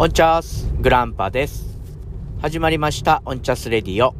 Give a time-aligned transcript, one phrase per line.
[0.00, 1.76] オンチャースグランパです。
[2.40, 4.14] 始まりましたオンチャスレディオ。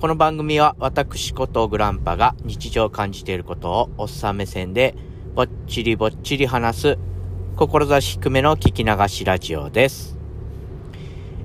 [0.00, 4.94] この番組は私ことグランパが日常で感じていることをおっさん目線で
[5.34, 6.98] ぼっちりぼっちり話す
[7.56, 10.16] 志低めの聞き流しラジオです。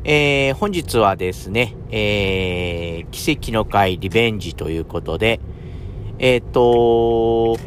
[0.03, 5.39] えー、本日はですね、えー、奇跡の回リベンジということで、
[6.19, 7.57] えっ、と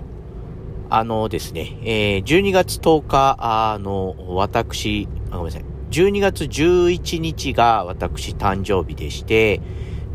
[0.88, 9.60] あのですね、えー、12月10日、あの、私、ごめんなさい、12月11日が私誕生日でして、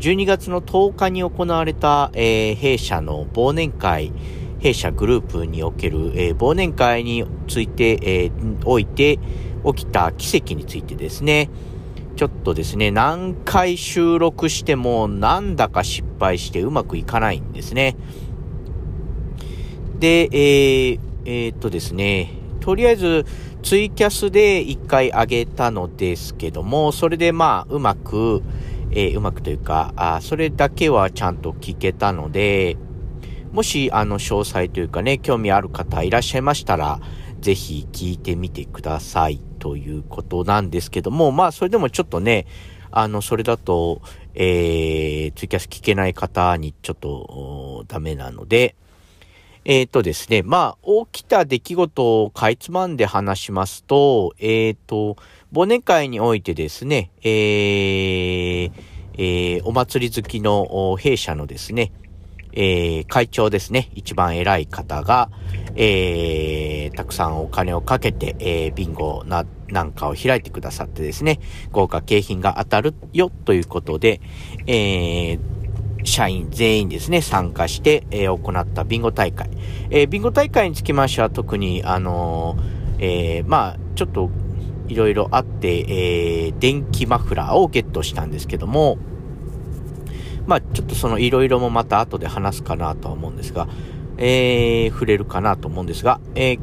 [0.00, 4.12] 12月の10日に行われた、えー、弊社の忘年会、
[4.58, 9.18] 弊社グループにおける、えー、忘年会について、えー、おいて
[9.64, 11.50] 起きた奇跡についてですね、
[12.16, 17.96] ちょっとですね、何回収録してもなんだか失敗してうまくいかないんですね。
[19.98, 23.26] で、えー、えー、っとですね、とりあえず、
[23.66, 28.44] ツイキャスで一回上げたのですけども、それでまあ、うまく、
[28.92, 32.76] えー、うまくというか、あそれだけはちゃんと聞けたので、
[33.50, 37.00] もし、あの、詳細というかね、興味ある方いらっしゃいましたら、
[37.40, 39.42] ぜひ聞いてみてください。
[39.58, 42.46] ということなんですけども、まあ、それでもちょっとね、
[42.92, 44.00] あの、それだと、
[44.36, 48.76] えー、ツイキャス聞けない方にちょっとダメなので、
[49.68, 55.16] えっ、ー、とですね、まあ、起きた出来事をかいつまんで話しますと、えっ、ー、と、
[55.52, 58.72] 忘年会においてですね、えー、
[59.18, 61.90] えー、お祭り好きの弊社のですね、
[62.52, 65.30] えー、会長ですね、一番偉い方が、
[65.74, 71.40] えー、たくさんお金をかけて、えー、ビンゴな、なんかを開いてくださってですね、
[71.72, 74.20] 豪華景品が当たるよということで、
[74.68, 75.55] えー、
[76.06, 79.50] 社員全員ですね、参加して、えー、行ったビンゴ大会。
[79.90, 84.30] えー、ビンゴ大会につきましては特に、あのー、えまあ、ちょっと、
[84.88, 88.98] いろいろあって、え電気マフラーをゲットしたんですけども、
[90.46, 93.66] まあ、ちょっとそのいろいろもまた後で話すかなとは思うんですが、
[94.16, 96.58] え触れるかなと思うんですが、えっ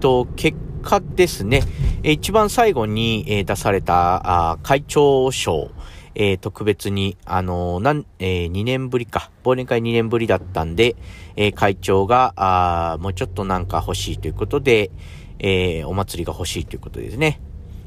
[0.00, 1.62] と、結果ですね、
[2.04, 5.70] 一番最後に、出された会長賞、
[6.18, 10.96] えー、特別に、あのー、なん、えー、2年ぶりか、忘年会2年ぶりだったんで、
[11.36, 14.90] えー、会長が、あもうちょっとなんか欲しいということで、
[15.38, 17.38] えー、お祭りが欲しいということですね。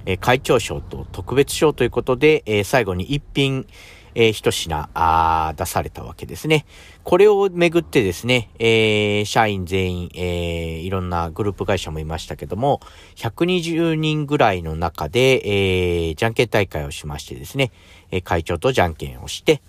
[0.05, 3.65] えー、会長賞と特別賞ということで、えー、最後に一品、
[4.13, 6.65] えー、一品、あ出されたわけですね。
[7.03, 12.81] これをめぐってですね、えー、社員全員、えー、いろんなグループ会社もいましたけども、
[13.15, 17.71] 120人ぐらいの中で、えー、じゃんけん大会をしましてですね、
[18.11, 19.61] え会長とじゃんけんをして、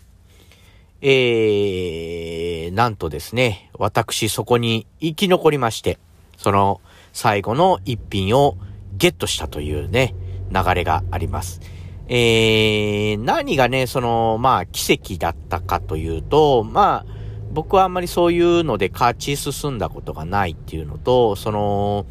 [1.02, 5.98] えー、なんとですね、私そこに生き残りまして、
[6.36, 6.80] その
[7.12, 8.56] 最後の一品を
[8.96, 10.14] ゲットしたというね、
[10.50, 11.60] 流れがあります。
[12.08, 17.20] えー、何がね、その、まあ、奇跡だったかというと、まあ、
[17.52, 22.06] 僕はあんまりそういうので勝ち進んだことがないっていうのと、その、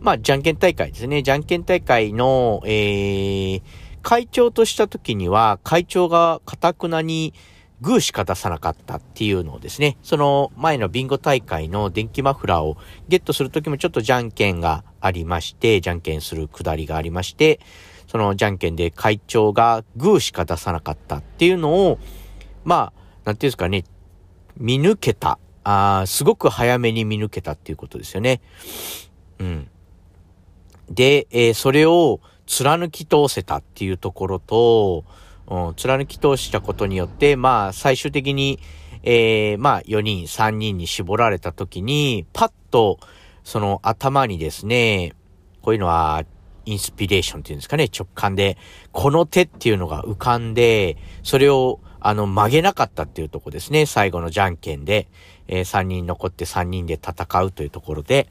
[0.00, 1.22] まあ、じゃんけん大会ですね。
[1.22, 3.62] じゃんけん大会の、えー、
[4.02, 7.34] 会長とした時には、会長がかたくなに
[7.80, 12.76] グーしか出さなかったっていうのをですね、その前のビンゴ大会の電気マフラーを
[13.08, 17.60] ゲットする時もちょっとじゃんけんがありまして、じゃんけんするくだりがありまして、
[18.06, 21.98] そのじゃんけんで会長がグーしか出さなかったっていうのを、
[22.64, 23.84] まあ、なんていうんですかね、
[24.56, 25.38] 見抜けた。
[25.62, 28.40] ああすごく早めに見抜けたっていうことですよね。
[29.38, 29.68] うん。
[30.90, 35.04] で、えー、それを貫き通せたっていうところと、
[35.46, 38.58] うん、貫き通したことによって、まあ、最終的に、
[39.04, 42.98] えー、まあ、4人、3人に絞られた時に、パッと、
[43.44, 45.12] その頭にですね、
[45.62, 46.24] こういうのは、
[46.66, 48.58] インスピレーションっていうんですかね、直感で、
[48.90, 55.06] この手っていうのが浮かんで、それを、あの、曲げなかったっていうとこですね、最後のじゃんけんで、
[55.46, 58.28] えー、3人残って3人で戦うというところで、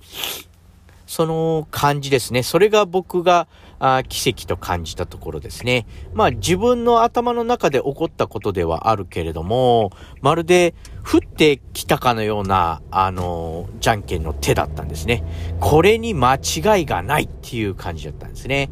[1.10, 2.44] その感じですね。
[2.44, 3.48] それが僕が
[3.80, 5.86] あ奇跡と感じたところですね。
[6.14, 9.92] まあ自分の頭の中で起こったことではあるけれども、
[10.22, 15.24] まるで降ってきたかのような、あのー、じゃんけんの手だったんですね。
[15.60, 18.70] これに間違いがないっていう感じだったんですね。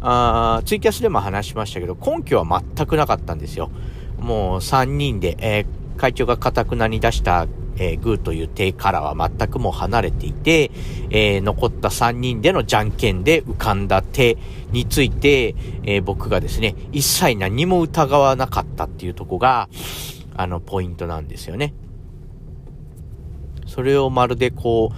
[0.00, 3.70] あツイキャスでも話しましたけど、根拠は全くなかったんですよ。
[4.18, 5.66] もう3人で、えー、
[5.96, 7.46] 会長がかたくなに出した
[7.76, 10.70] えー、グーという手からは全くも離れていて、
[11.10, 14.36] えー、残った3人でのじゃんけんで浮かんだ手
[14.70, 15.54] について、
[15.84, 19.68] えー、僕がですね、一切何も疑わなかったっていうとこが、
[20.34, 21.74] あの、ポイントなんですよね。
[23.66, 24.92] それをまるでこ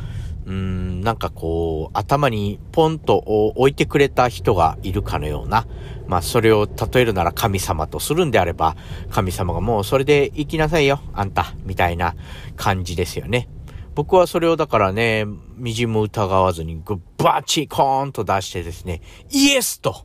[0.47, 5.67] う、うーん、なんかこう、頭にポンと置いてくれた人がいるかのような、
[6.07, 8.77] まあそれを例えるなら神様とするんであれば、
[9.11, 12.15] 神様がもうそれで行きなさいよ、あんた、みたいな
[12.57, 13.49] 感じですよね。
[13.95, 15.25] 僕はそれをだからね、
[15.57, 20.05] みじも疑わずにグッバチコーンと出してですね、イエスと、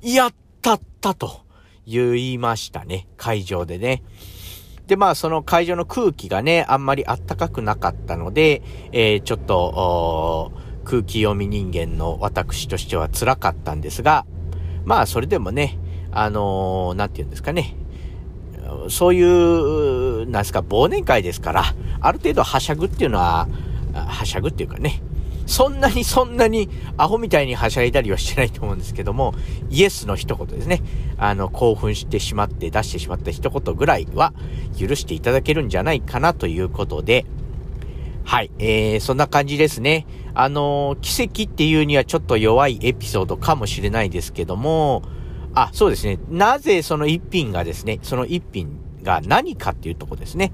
[0.00, 1.42] やったったと
[1.86, 4.02] 言いましたね、会場でね。
[4.86, 8.62] で、まあ、その会場の空気がね、あんまりあったかくなかったので、
[8.92, 10.52] えー、ちょっと、
[10.84, 14.24] 空気読み人間の私としては辛かったんですが、
[14.84, 15.78] まあ、それでもね、
[16.10, 17.76] あのー、なんて言うんですかね、
[18.88, 21.64] そういう、なんですか、忘年会ですから、
[22.00, 23.48] ある程度はしゃぐっていうのは、
[23.94, 25.02] はしゃぐっていうかね、
[25.46, 29.34] そんなにそんなにアホみたいにはしゃいだりはしてないと思うんですけども、
[29.70, 30.82] イエスの一言ですね。
[31.16, 34.34] あの、興奮してしまって出してしまった一言ぐらいは
[34.78, 37.24] 許していただけるんじゃないかなということで、
[38.28, 40.06] はい、えー、そんな感じですね。
[40.34, 45.02] あの奇跡っていうにはちょっと弱いエピソードかもしれないですけども、
[45.54, 46.18] あ、そうですね。
[46.28, 50.52] なぜその一品がですね、その一品が何かっていうとこですね。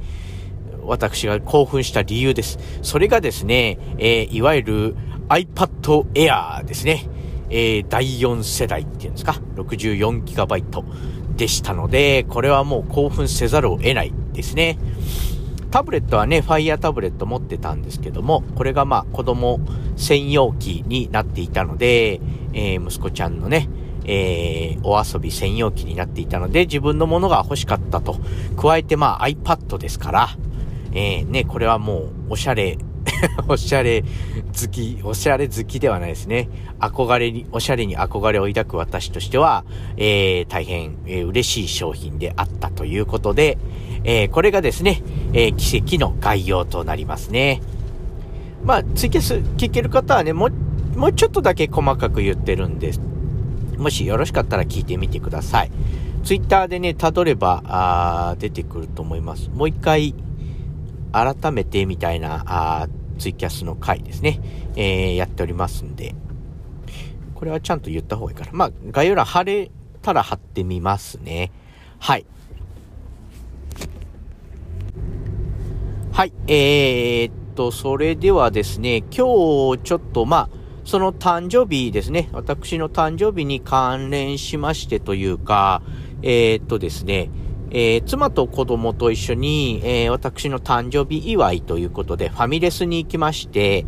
[0.84, 2.60] 私が興奮した理由です。
[2.82, 4.96] それがですね、えー、いわゆる
[5.28, 7.08] iPad Air ですね。
[7.50, 10.84] えー、第4世代っていうんですか、64GB
[11.34, 14.78] でしたので、これはもう興奮せざるを得ないですね。
[15.74, 19.58] タブレットはね、Fire タブレット持ってたんですけども、これがまあ子供
[19.96, 22.20] 専用機になっていたので、
[22.52, 23.68] えー、息子ちゃんのね、
[24.04, 28.20] えー、お遊び専用機になっていたので、自分のものが欲しかったと。
[28.56, 30.28] 加えてまあ iPad ですから、
[30.92, 32.78] えー、ね、これはもう、おしゃれ、
[33.48, 36.48] おしゃれ好き、おしゃれ好きではないですね。
[36.78, 39.64] 憧れに、おしゃれに憧れを抱く私としては、
[39.96, 43.58] えー、大変、えー、嬉しい商品であったということで、
[44.04, 45.02] えー、これがですね、
[45.32, 47.60] えー、奇跡の概要となりますね。
[48.62, 53.00] まあ、ツイキャス聞ける方はね、もう、もうちょっとだけ細かく言ってるんです。
[53.76, 55.70] もしよろしかったら聞いてみてください。
[56.22, 59.50] ツイッターでね、たどれば、あ出てくると思います。
[59.50, 60.14] もう一回、
[61.12, 64.40] 改めてみたいな、あツイキャスの回ですね、
[64.76, 66.14] えー、やっておりますんで、
[67.34, 68.52] これはちゃんと言った方がいいから。
[68.52, 69.70] まあ、概要欄貼れ
[70.02, 71.52] たら貼ってみますね。
[71.98, 72.26] はい。
[76.14, 80.48] はい、えー、っと、それではですね、今日ちょっと、まあ、
[80.84, 85.82] その誕生日ですね、私の誕生日に関連しましてというか、
[86.22, 87.30] えー、っとですね、
[87.72, 93.84] えー、妻と子供と一緒に、えー、私の誕生日祝いということで、ファミレスに行きまして、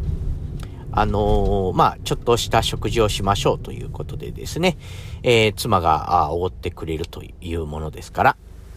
[0.90, 4.78] あのー、まあ、ちょっとした食事をしましょうということでですね、
[5.23, 8.37] えー、妻がおごってくれるというものですから、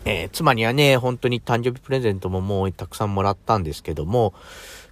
[0.09, 4.33] えー、妻にはね、本当に誕生日プレゼントももうたくさんもらったんですけども、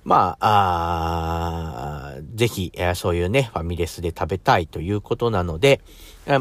[0.03, 5.81] まあ、あぜひ、えー、そういうね、ファミレスで食べたいということなので、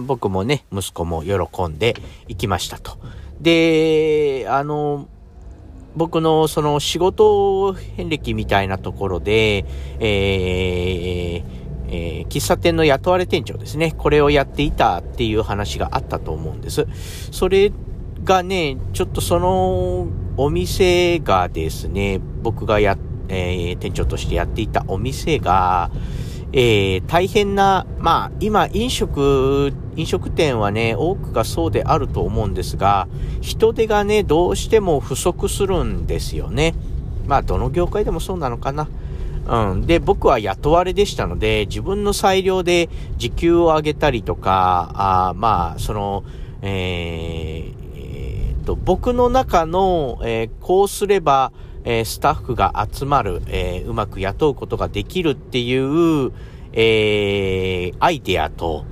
[0.07, 1.97] 僕もね、息子も喜んで
[2.29, 2.99] 行きましたと。
[3.41, 5.09] で、あの、
[5.95, 9.65] 僕のその仕事遍歴みたいなところで、
[10.01, 11.45] えー、
[11.89, 13.95] えー、喫茶店の雇われ店長ですね。
[13.97, 16.87] これをやっていたっていう話があったと思うんです。
[17.31, 17.73] それ
[18.27, 25.91] がね、ちょっとそのお店がですね、僕がや、えー、店長としてやっていたお店が、
[26.53, 33.09] えー、大変な、まあ、今、飲食、飲食店はね、多くがそうであると思うんですが、
[33.41, 36.75] 人手がね、どうしても不足するんですよね。
[37.27, 38.89] まあ、どの業界でもそうなのかな。
[39.49, 39.87] うん。
[39.87, 46.25] で、僕は雇われでしたので、自分の裁量で時給を上げたりとか、あまあ、その、
[46.63, 47.76] えー、
[48.67, 51.53] と、僕の中の、えー、こうすれば、
[51.85, 56.33] えー、スタッフが集まる、えー、うまく雇うことができるっていう、
[56.73, 58.85] えー、アイデアと、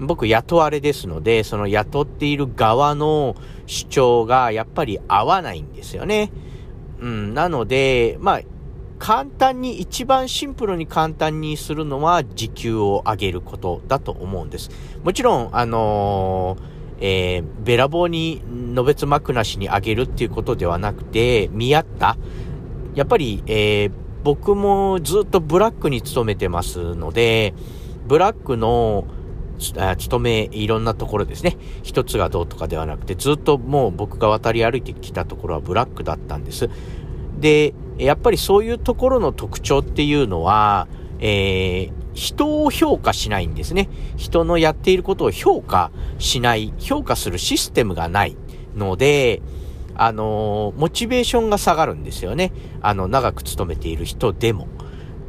[0.00, 6.32] 僕雇われですので、その雇っている側の主張がやっぱり合わないんですよね。
[7.00, 8.40] うん、なので、まあ、
[8.98, 14.70] 簡単に、一番シンプルに簡単にするのは時給を上げることだと思うんです。
[15.04, 18.42] もちろん、あのーえー、べらぼうに、
[18.74, 22.16] のべつ幕なしにあげるっていうことではなくて、見合った。
[22.94, 23.92] やっぱり、えー、
[24.24, 27.54] 僕もずっとブラックに勤めてますので、
[28.06, 29.04] ブラックの、
[29.58, 31.56] 勤め、いろんなところですね。
[31.82, 36.70] 一つがどうとかではなくて、ずっともう僕が渡り歩いてきたところはブラックだったんです。
[37.40, 40.86] で、やっぱりそういうところの特徴っていうのは、
[41.20, 43.88] えー、人を評価しないんですね。
[44.16, 48.36] 人のやっていることを評価しない、評価するシステムがない
[48.76, 49.40] ので、
[49.94, 52.52] あの、モチベーションが下がるんですよね。
[52.80, 54.66] あの、長く勤めている人でも。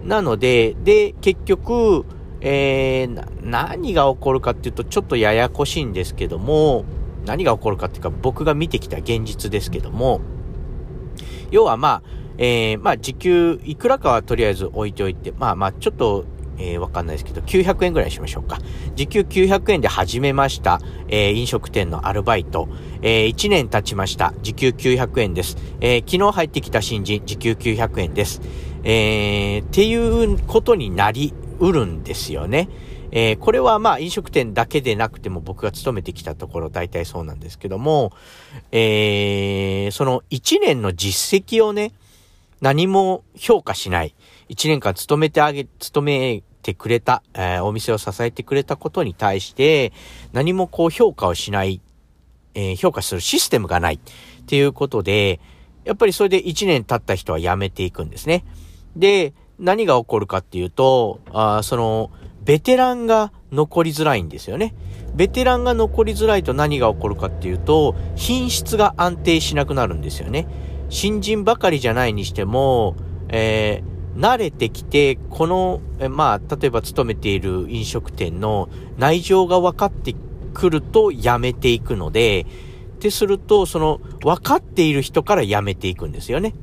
[0.03, 2.05] なので、で、結局、
[2.41, 6.85] えー、何が起こるかっていうと、ちょっとややこしいんですけども、
[7.23, 10.21] 何が起こるかっていうか、僕が見てきた現実ですけども、
[11.51, 12.03] 要はまあ、
[12.39, 16.25] えー、まあ、時給いくらかはとりあえず置いておいて、まあまあ、ちょっと、
[16.59, 18.59] えー、わかんないですけど、900円ぐらいしましょうか。
[18.95, 22.67] 時給900円で始めました、えー、飲食店のアルバイト。
[23.01, 24.33] えー、1年経ちました。
[24.41, 25.57] 時給900円です。
[25.79, 28.41] えー、昨日入ってきた新人、時給900円です。
[28.83, 32.69] えー、っていうことになりうるんですよね。
[33.11, 38.13] えー、これはまあ飲食店だけでなくても僕が勤めてきたところ大体そうなんですけども、
[38.71, 41.93] えー、その1年の実績をね、
[42.61, 44.15] 何も評価しない。
[44.49, 49.91] 1年間勤めてあげ、勤めてくれた、えー、お店を支えてくれたことに対して、
[50.33, 51.81] 何もこう評価をしない、
[52.53, 53.99] えー、評価するシステムがないっ
[54.45, 55.39] ていうことで、
[55.85, 58.45] やっぱりそれで1年経った人は辞めていくんですね。
[58.95, 62.11] で、何が起こるかっていうと、あその、
[62.43, 64.75] ベテランが残りづらいんですよね。
[65.15, 70.47] ベテランが残りづらいと何が起こるかっていうと、品質が安定しなくなるんですよね。
[70.89, 72.95] 新人ばかりじゃないにしても、
[73.29, 80.15] えー、慣れてきて、この、まあ、例えば勤めている飲食店の内情が分かって
[80.53, 82.45] くると辞めていくので、
[82.95, 86.53] ってすると、その、分かっている人から辞めていくんですよね。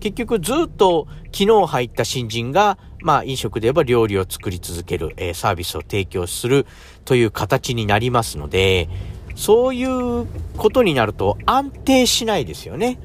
[0.00, 6.66] 結局ずっと昨日入った新人が、まあ飲食で言えば料理を作り続ける、えー、サービスを提供する
[7.04, 8.88] という形になりますので、
[9.34, 12.98] そういうことになると安定しないですよね。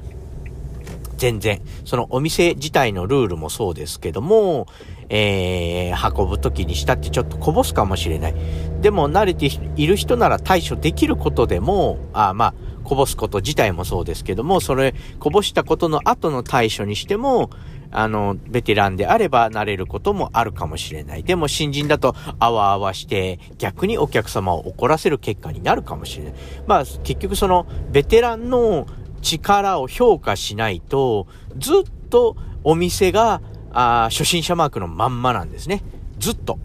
[1.24, 1.62] 全然。
[1.86, 4.66] そのお店自体のルールもそうですけども、
[5.08, 8.34] えー、運ぶ時にしたってちょっとこぼすかもしれない。
[8.82, 12.54] でも慣れている人なら対処できることでも、あまあ、
[12.84, 17.48] こぼすこと自体もそうですけども、それ、こぼしたことの後の対処にしても、
[17.90, 21.22] あの、ベテランであれば慣れることもあるかもしれない。
[21.22, 26.34] でも新人だと、あわあわして、逆にお客様を怒らせる結果になるかもしれない。
[26.66, 28.86] まあ、結局その、ベテランの
[29.24, 31.26] 力を評価しないと、
[31.58, 33.40] ずっとお店が、
[33.72, 35.82] あ初心者マークのまんまなんですね。
[36.20, 36.60] ずっと。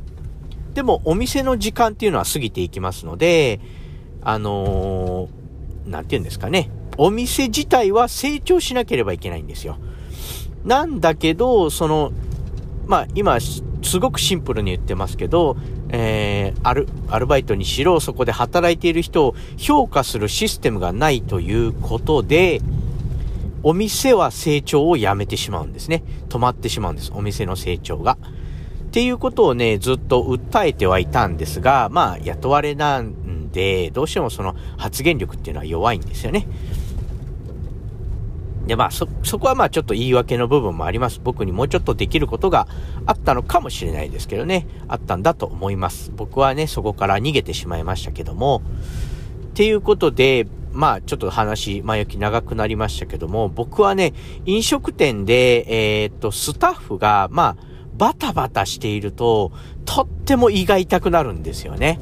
[0.76, 3.60] でも、お店の時間っていうのは過ぎていきますので、
[4.22, 5.40] あのー
[5.90, 6.70] なんて言うんですかね。
[6.98, 9.78] お店自体は成長しなければいけないんですよ。
[10.66, 12.12] なんだけど、その、
[12.86, 13.64] まあ今、す
[14.00, 15.58] ごくシンプルに言ってますけど、
[15.92, 22.62] えー、アル、アルバイトにしろ、そこで働いている人を評価するシステムがないということで、
[23.64, 26.04] お店は成長をやめてしまうんですね。
[26.30, 27.12] 止まってしまうんです。
[27.14, 28.18] お店の成長が。
[28.90, 36.48] っていうことをね、ずっと訴えてはいたんですが、まあ、雇われなんで、どうしてもその発言力っていうのは弱いんですよね。
[38.70, 41.20] で、まあ、そ、そこはまあちょっと言い訳の部分もあります。
[41.22, 42.68] 僕にもうちょっとできることが
[43.08, 44.68] あったのかもしれないですけどね。
[44.88, 46.12] あったんだと思います。
[46.16, 48.62] 僕はね、そこから逃げてしまいましたけども。
[49.50, 54.14] っていうことで、まあちょっと話、前置き長くなりましたけども、僕はね、
[54.46, 57.64] 飲食店で、えー、っと、スタッフが、まあ、
[57.98, 59.52] バタバタしていると、
[59.86, 62.00] とっても胃が痛くなるんですよね。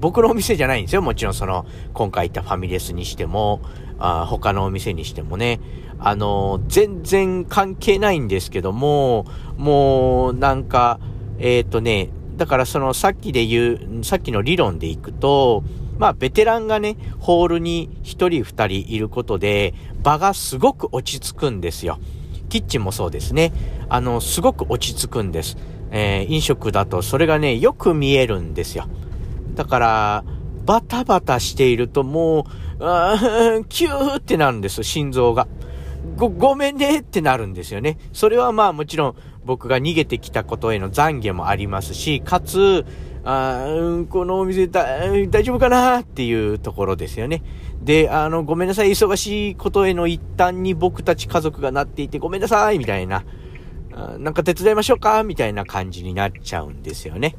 [0.00, 1.02] 僕のお店じゃないんですよ。
[1.02, 3.62] もちろんその、今回行ったファミレスにしても、
[3.98, 5.60] あ他のお店にしてもね。
[5.98, 10.98] あの、全然関係ないんですけども、もう、なんか、
[11.38, 15.62] えっ、ー、とね、だからそのさっきで言う、さっきの理論でいくと、
[15.98, 21.98] まあ、ベテランがね、ホールに1人2人いることで、場がすごく落ち着くんですよ。
[22.48, 23.52] キッチンもそうですね。
[23.88, 25.56] あの、すごく落ち着くんです。
[25.90, 28.86] えー、飲食だとそれがね、よく見えるんですよ。
[29.54, 30.24] だから、
[30.66, 32.44] バタバタしているともう、
[32.80, 33.16] あ
[33.68, 35.46] キューってなるんです、心臓が。
[36.16, 37.98] ご、ごめんねってなるんですよね。
[38.12, 39.14] それはまあもちろん
[39.44, 42.84] 僕が逃げてきたことへの懺悔もありますし、かつ、
[43.24, 43.66] あ
[44.10, 47.42] このお店大丈夫かなっていうところですよね。
[47.82, 53.24] で、あの、ごめんなさい、忙しいことへの一端に僕たち家族がなっていてごめんなさい、みたいな。
[54.18, 57.36] なんか手伝いましょうかみたいな感じになっちゃうんですよね。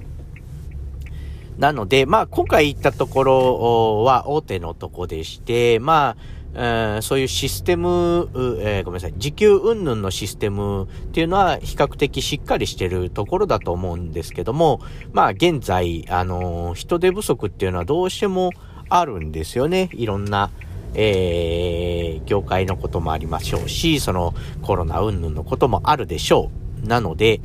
[1.57, 6.15] なので、まあ、今回行ったところは大手のとこでして、ま
[6.55, 8.29] あ、そういうシステム、
[8.61, 14.79] えー、ごめんなさい、時給云々のシステムっていうのは比較的しっかりしてるところだと思うんですけども、
[15.11, 18.51] まあ現在、あのー、人手不足っていうのはどうしても
[18.87, 19.89] あるんですよね。
[19.93, 20.51] いろんな、
[20.93, 26.51] えー、業界のこともありましょうし、そのコロナ云々のこともあるでしょ
[26.83, 26.87] う。
[26.87, 27.41] なので、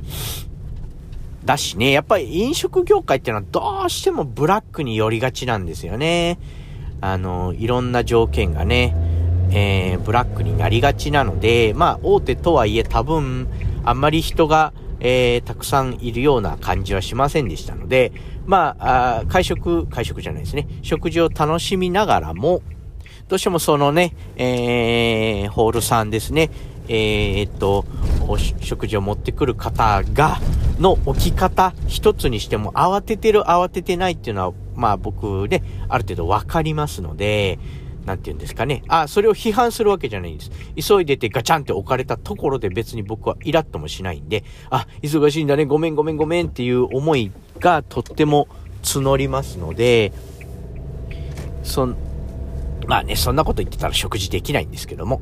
[1.44, 6.38] だしね、やっぱり飲食業界っていうのはどうしてもブラックに寄りがちなんですよね。
[7.00, 8.94] あの、いろんな条件がね、
[9.52, 13.48] えー、ブラックになりがちなので、まあ、大手とはいえ多分、
[13.84, 18.12] あんまり人が、えー、たくさんいるような感じはしませんでしたので、
[18.46, 20.68] まあ、あ会食、会食じゃないですね。
[20.82, 22.62] 食事を楽しみながらも、
[23.28, 26.50] どうしてもそのね、えー、ホールさんですね、
[26.88, 27.86] えー、っと、
[28.30, 30.38] お食事を持ってくる方が、
[30.78, 37.58] の置き方一つにしても慌ててる慌ててないっていうのは、まあ僕で、ある程度わかりますので、
[38.06, 38.82] なんて言うんですかね。
[38.88, 40.50] あ、それを批判するわけじゃないんです。
[40.88, 48.48] 急いでてガチャンって置かれたところで別に僕はイラッともしないんで、あ、忙しいんだね、ごめんごめんごめんっていう思いがとっても
[48.82, 50.12] 募りますので、
[51.62, 51.96] そん、
[52.86, 55.20] まあね、そんなこと言ってたら食事できないんですけども。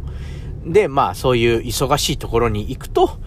[0.69, 3.19] で、まあそういう忙しいところに行くと、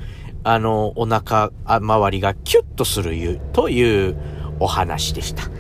[0.44, 4.18] あの、お腹周りがキュッとするという
[4.60, 5.44] お話でした。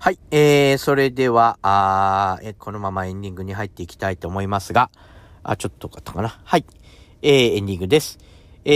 [0.00, 4.90] はい、えー、それでは、あえこのままエンディングに入っていきたいと思いますが、
[5.42, 6.40] あ、ちょっとかったかな。
[6.44, 6.64] はい、
[7.22, 8.18] えー、エンディングです。
[8.64, 8.70] え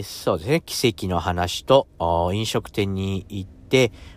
[0.00, 1.86] ー、そうですね、奇跡の話と、
[2.32, 3.59] 飲食店に行って、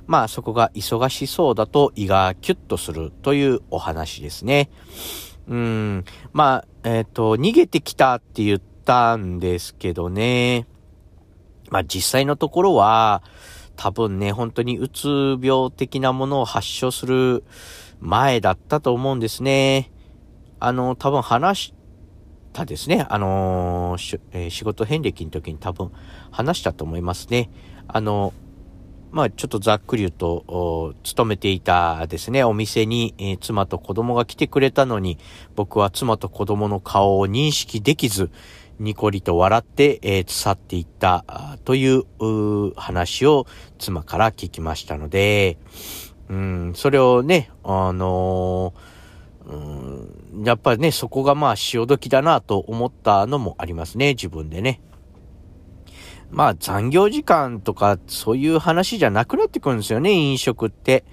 [0.08, 4.70] まあそこが忙しそうだと胃がキュッとするというお話ですね。
[5.48, 10.68] うん、まあ、えっ、ー、と、逃げてきたって言ったんですけどね。
[11.70, 13.24] まあ実際のところは、
[13.76, 17.44] 多分ね、本当にうつ病的なものを発症する
[18.00, 19.92] 前だったと思うんですね。
[20.60, 21.74] あの、多分話し
[22.54, 23.06] たですね。
[23.10, 25.92] あのー、えー、仕事遍歴の時に多分
[26.32, 27.50] 話したと思いますね。
[27.88, 28.34] あの、
[29.14, 35.20] まあちょっとざっくり言うと、勤めていたですね、お店に、えー、妻と子供が来てくれたのに、
[35.56, 38.32] 僕は妻と子供の顔を認識できず、
[38.80, 41.26] ニコリと笑って、えー、去っていった
[41.64, 43.46] という話を
[43.78, 45.60] 妻から聞きましたので、
[46.30, 54.82] うん、それをね、あのー、うん、やっぱりね、そこがまあ潮時だなと思ったのもありますね、自分でね。
[56.34, 61.06] まあ残業時間とかそういう話じゃなくなってくるんですよね、飲食って。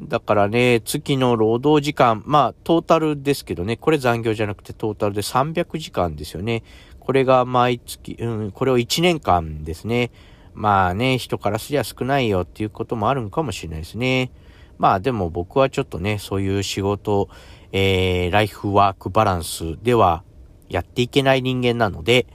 [0.00, 6.64] だからね、月の労働時間、まあ、トータルですけどね、これ残業じゃなくてトータルで300時間ですよね。
[6.98, 10.10] これが毎月、うん、これを1年間ですね。
[10.54, 14.32] まあね、人からすりゃ少ないよっていうこともあるんかもしれないですね。
[14.76, 17.28] まあでも僕はちょっとね、そういう仕事、
[17.70, 20.24] えー、ライフワークバランスでは
[20.68, 22.26] やっていけない人間なので、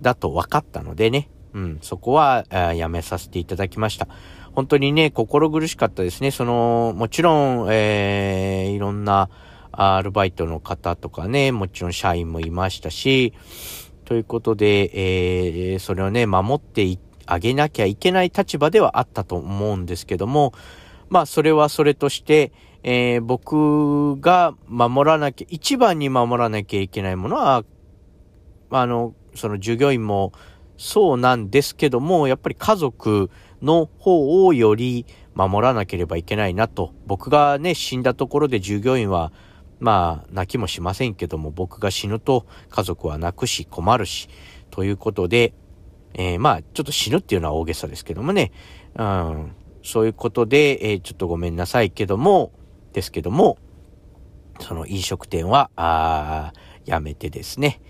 [0.00, 4.08] だと分かったのでね、うん、そこはやめさせていただきました。
[4.52, 6.30] 本当にね、心苦しかったですね。
[6.30, 9.30] その、もちろん、えー、いろんな
[9.72, 13.32] アルバイトの方とかね、もちろん社員もいましたし、
[14.04, 14.90] ということで、
[15.72, 20.52] えー、それをね、守ってあげなきゃいけない立場ではあったと思うんですけども、
[21.08, 27.64] まあ、それはそれとして、えー、僕が守らなきゃ、一番に守らなきゃいけないものは、
[28.70, 30.32] あの、その従業員も
[30.76, 33.30] そうなんですけども、やっぱり家族、
[33.62, 36.94] の方をより守らなければいけないなと。
[37.06, 39.32] 僕がね、死んだところで従業員は、
[39.78, 44.28] まあ、泣きもしませんけども、僕が死ぬと家族は泣くし困るし、
[44.70, 45.54] ということで、
[46.14, 48.52] えー、まあ、ちょっと死ぬっていうのは大げさですけどもね、
[48.94, 52.52] うん、そういうことで、えー、ちょっとごめんなさいけども、
[52.94, 53.58] ですけども、
[54.60, 56.52] その飲食店は、あ
[56.86, 57.80] やめてですね、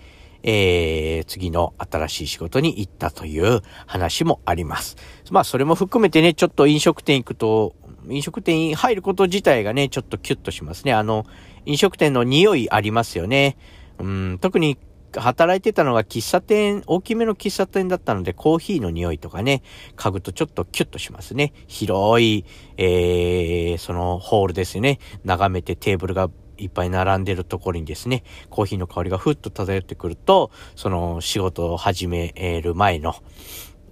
[0.49, 4.95] えー、次の新しい仕事に行ったという話もあります。
[5.29, 7.75] まあ、それも含めてね、ちょっと飲食店行くと、
[8.07, 10.93] 飲食店に入ること自体がね、ちょっとキュッとしますね。
[10.93, 11.25] あの、
[11.65, 13.57] 飲食店の匂いありますよね。
[13.99, 14.77] うん、特に
[15.17, 19.63] 働いてたのが喫茶店、大きめの喫茶店だったので、コーヒーの匂いとかね、
[19.97, 21.51] 嗅ぐとちょっとキュッとしますね。
[21.67, 22.45] 広い、
[22.77, 24.99] えー、そのホールですね。
[25.25, 33.15] 眺めてテーブルがいっぱい並んでるところにですね、コーヒーの香りがふっと漂ってくると、その仕事を始める前の、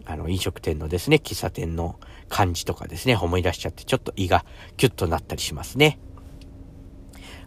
[0.05, 1.99] あの、飲食店のですね、喫茶店の
[2.29, 4.45] 感じとかですね、思い出しちゃって、ちょっと胃が
[4.77, 5.99] キュッとなったりしますね。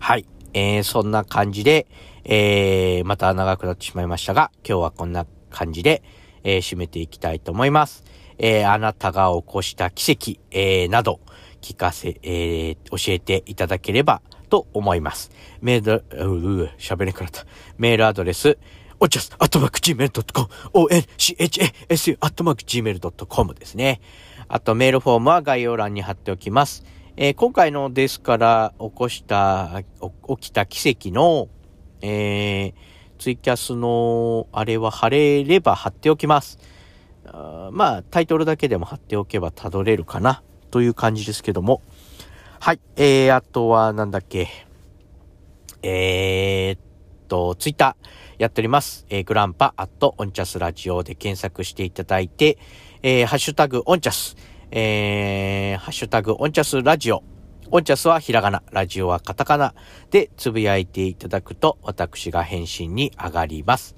[0.01, 0.27] はい。
[0.55, 1.87] えー、そんな感じで、
[2.25, 6.03] えー、また長くなってしまいましたが、今日はこんな感じで、
[6.43, 8.05] えー、締めていきたいと思います。
[8.39, 11.21] えー、あなたが起こした奇跡、えー、など、
[11.61, 15.31] 聞かせ、えー、教えていただければと思います。
[15.61, 17.45] メール、うう、喋れなくなった。
[17.77, 18.59] メールアドレス、
[19.01, 24.01] おちゃす、アットマーク gmail.com、onchasu、アットマーク gmail.com ですね。
[24.49, 26.85] あと、メールフォームは概要欄に貼っておきます。
[27.17, 29.83] えー、今回のですから起こした、
[30.29, 31.49] 起きた奇跡の、
[32.01, 32.75] えー、
[33.19, 36.59] ツイキャスのあれは貼れれば貼っておきます。
[37.27, 41.83] あまあ、タイトルだけでも貼っておけばたどれるかなという感じですけども。
[42.61, 42.81] はい。
[42.97, 44.49] えー、あとは、なんだっけ。
[45.83, 46.81] えー、っ
[47.29, 49.07] と、ツイッターやっております。
[49.11, 52.59] えー、グランパアットオンチャスラジオで検索していただいて、
[53.03, 54.37] えー、ハッシュタグオンチャス、
[54.71, 57.23] えー、ハッシュタグオンチャスラジオ、
[57.71, 59.75] オンチャスはひらがな、ラジオはカタカナ
[60.11, 63.95] でつぶやいていただくと私が返信に上がります。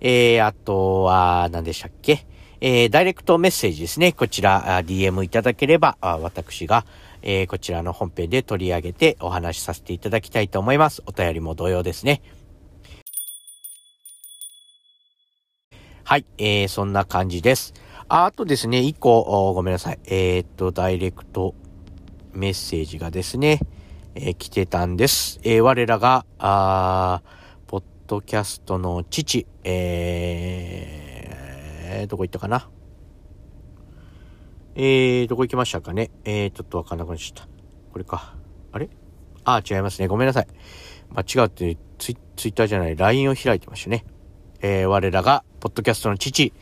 [0.00, 2.26] えー、あとは何でしたっけ
[2.66, 4.12] えー、ダイレクトメッセージですね。
[4.12, 6.86] こちら、DM いただければ、私が、
[7.20, 11.02] えー、こちらの本編で取り上げてお話しさせていただきたいと思います。
[11.04, 12.22] お便りも同様ですね。
[16.04, 17.74] はい、えー、そんな感じです。
[18.08, 19.98] ああとですね、一個、ごめんなさい。
[20.06, 21.54] えー、っと、ダイレクト
[22.32, 23.60] メッセージがですね、
[24.14, 25.38] えー、来てたんです。
[25.42, 27.20] えー、我らが、あ
[27.66, 31.03] ポッドキャストの父、えー、
[32.08, 32.68] どこ行ったかな？
[34.76, 36.10] えー、どこ行きましたかね？
[36.24, 37.48] えー、ちょっとわかんなくなっちゃった。
[37.92, 38.34] これか。
[38.72, 38.88] あれ？
[39.44, 40.08] あ、違いますね。
[40.08, 40.46] ごめんなさい。
[41.14, 44.04] 間違ってツイ、ツイッターじゃない、LINE を開いてましたね。
[44.60, 46.52] えー、我らが、ポッドキャストの父、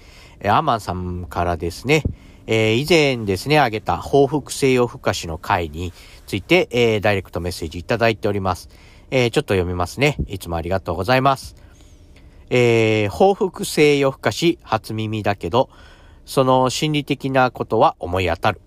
[0.40, 2.02] えー、アマンさんからですね、
[2.46, 5.92] えー、以前ですね、あげた報復西洋ふかしの会に
[6.26, 8.68] ついて、えー、ダイレクトメッセージいただいております。
[9.10, 10.16] えー、ちょっと読みますね。
[10.26, 11.54] いつもありがとうございます。
[12.54, 15.70] えー、報復西洋ふかし初耳だけど、
[16.26, 18.60] その心理的なことは思い当たる。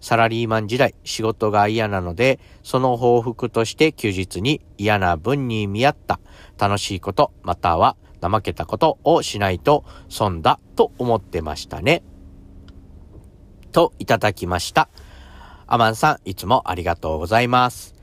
[0.00, 6.18] サラリーマン時代、仕事が嫌なので、その報復として休日に嫌な分に見合った
[6.58, 12.02] 楽しいこと、または怠けたことをしないと損だと思ってましたね。
[13.70, 14.88] といただきました。
[15.66, 17.95] アマンさん、いつもありがとうございます。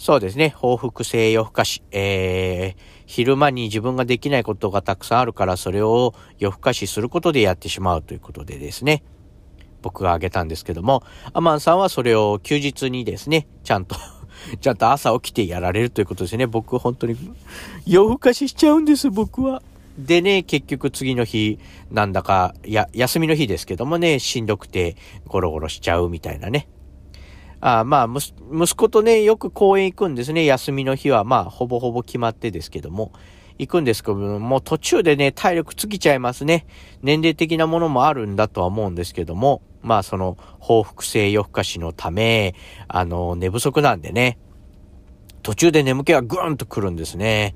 [0.00, 0.54] そうですね。
[0.56, 1.82] 報復性夜更かし。
[1.90, 9.02] えー、昼間に自分ができないことがたくさんあるから、それを夜更かしすることでやってしまうということでですね。
[9.82, 11.02] 僕が挙げたんですけども、
[11.34, 13.94] アマンさんはそれを休日にですね、ちゃんと
[14.58, 16.46] ちゃんと朝起きてやられるということですね。
[16.46, 17.14] 僕本当に
[17.84, 19.62] 夜更かししちゃうんです、僕は。
[19.98, 21.58] でね、結局次の日、
[21.90, 26.68] なんだか、や、休みの日ですけどもね、しんどくてゴロゴロしちゃうみたいなね。
[27.60, 30.44] あまあ、息子とね、よく公園行くんですね。
[30.44, 33.12] 休みの日は、まあ、ほぼほぼ決まってですけども。
[33.60, 36.66] 行くんですけども、もう途中でね、体力尽きちゃいますね。
[37.02, 42.54] 年齢的なものもあるんだとは思うんですけども、まあその、報復性夜更かしのため、
[42.88, 44.38] あの、寝不足なんでね、
[45.42, 47.54] 途中で眠気がぐーんと来るんですね。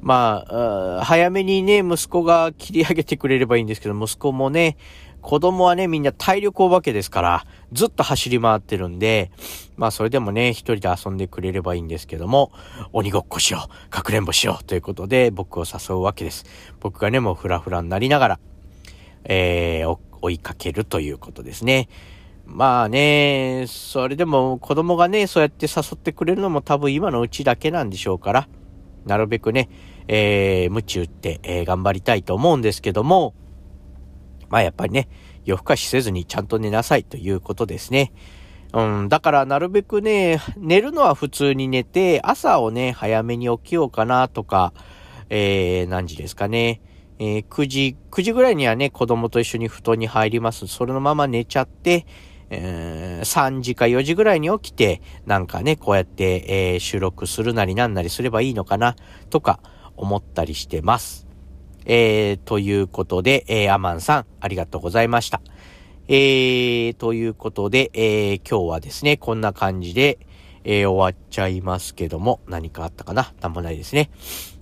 [0.00, 4.76] まあ、早めにね、息子が切り上げてくれればいいんですけど、息子もね、
[5.22, 9.30] 子供はね、みんな体力お化けですから、ずっと走り回ってるんで、
[9.76, 12.52] まあそれでもね、一人で遊んでくれればいいんですけども、
[12.92, 16.44] 鬼ごっこしよう、かくれんぼしようということで僕を誘うわけです。
[16.80, 18.40] 僕がね、もうフラフラになりながら、
[19.24, 21.88] えー、追いかけるということですね。
[22.44, 28.48] まあね、それでも子供がね、そうやって誘ってくれるのも多分今のうちだけなんでしょうから、
[29.06, 29.68] なるべくね、
[30.08, 33.34] えー、無知打って、えー、頑張りたいと思うんですけども、
[34.52, 35.08] まあやっぱりね、
[35.46, 38.12] 夜更かしせずにちゃんと寝なさいということですね。
[38.74, 44.74] うん、だからなるべくね、寝るのは普通に寝て、朝をね、早めに起きようかなとか、
[45.30, 46.82] えー、何時ですかね。
[47.18, 50.66] えー、9時、9時ぐらいにはね、子供と一緒に布団に入ります。
[50.66, 52.04] それのまま寝ちゃって、
[52.50, 58.96] えー、3時か4時ぐらいに起きて、なんかね、こうやって、えー、収録するなりなんなりすればいいのかな、
[59.30, 59.60] とか
[59.96, 61.21] 思ったりしてます。
[61.86, 65.40] えー、ということで、えー、アマンさん、ありがとうございました。
[66.08, 70.18] えー、ということで、えー、今日はですね、こんな感じで、
[70.64, 73.32] えー、終わっちゃいますけども、何かあったかな？
[73.40, 74.10] なんもないですね。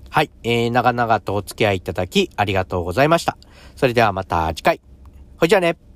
[0.09, 3.37] はい、えー、長々とお付き合いいただき、ありがとうございました。
[3.76, 4.80] それではまた次回。
[5.38, 5.89] ほいじゃあね。